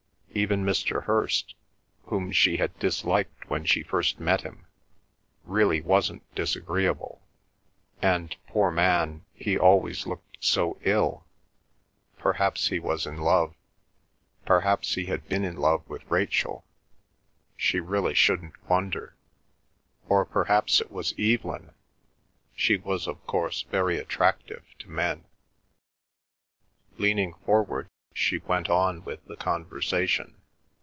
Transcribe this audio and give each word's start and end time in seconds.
Even 0.33 0.63
Mr. 0.63 1.03
Hirst, 1.03 1.55
whom 2.03 2.31
she 2.31 2.55
had 2.55 2.79
disliked 2.79 3.49
when 3.49 3.65
she 3.65 3.83
first 3.83 4.17
met 4.17 4.41
him, 4.41 4.65
really 5.43 5.81
wasn't 5.81 6.23
disagreeable; 6.35 7.21
and, 8.01 8.33
poor 8.47 8.71
man, 8.71 9.25
he 9.33 9.57
always 9.59 10.07
looked 10.07 10.37
so 10.39 10.79
ill; 10.83 11.25
perhaps 12.17 12.69
he 12.69 12.79
was 12.79 13.05
in 13.05 13.17
love; 13.17 13.53
perhaps 14.45 14.95
he 14.95 15.07
had 15.07 15.27
been 15.27 15.43
in 15.43 15.57
love 15.57 15.83
with 15.89 16.09
Rachel—she 16.09 17.79
really 17.81 18.13
shouldn't 18.13 18.69
wonder; 18.69 19.17
or 20.07 20.23
perhaps 20.25 20.79
it 20.79 20.91
was 20.93 21.13
Evelyn—she 21.19 22.77
was 22.77 23.05
of 23.05 23.27
course 23.27 23.63
very 23.63 23.97
attractive 23.97 24.63
to 24.79 24.89
men. 24.89 25.25
Leaning 26.97 27.33
forward, 27.45 27.89
she 28.13 28.37
went 28.39 28.69
on 28.69 29.01
with 29.05 29.23
the 29.27 29.37
conversation. 29.37 30.35